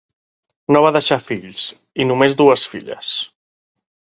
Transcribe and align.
No 0.75 0.81
va 0.85 0.91
deixar 0.95 1.17
fills, 1.25 1.67
i 2.05 2.07
només 2.13 2.35
dues 2.43 2.67
filles. 2.73 3.13